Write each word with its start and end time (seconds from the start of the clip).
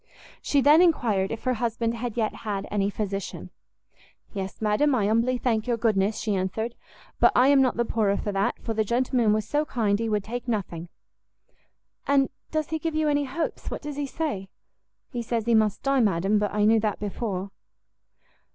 She 0.41 0.61
then 0.61 0.81
enquired 0.81 1.29
if 1.31 1.43
her 1.43 1.53
husband 1.53 1.93
had 1.93 2.17
yet 2.17 2.33
had 2.37 2.67
any 2.71 2.89
physician? 2.89 3.51
"Yes, 4.33 4.59
madam, 4.59 4.95
I 4.95 5.05
humbly 5.05 5.37
thank 5.37 5.67
your 5.67 5.77
goodness," 5.77 6.17
she 6.17 6.33
answered; 6.35 6.73
"but 7.19 7.31
I 7.35 7.49
am 7.49 7.61
not 7.61 7.77
the 7.77 7.85
poorer 7.85 8.17
for 8.17 8.31
that, 8.31 8.55
for 8.63 8.73
the 8.73 8.83
gentleman 8.83 9.31
was 9.31 9.47
so 9.47 9.63
kind 9.63 9.99
he 9.99 10.09
would 10.09 10.23
take 10.23 10.47
nothing." 10.47 10.89
"And 12.07 12.29
does 12.49 12.69
he 12.71 12.79
give 12.79 12.95
you 12.95 13.09
any 13.09 13.25
hopes? 13.25 13.69
what 13.69 13.83
does 13.83 13.95
he 13.97 14.07
say?" 14.07 14.49
"He 15.11 15.21
says 15.21 15.45
he 15.45 15.53
must 15.53 15.83
die, 15.83 15.99
madam, 15.99 16.39
but 16.39 16.51
I 16.51 16.65
knew 16.65 16.79
that 16.79 16.99
before." 16.99 17.51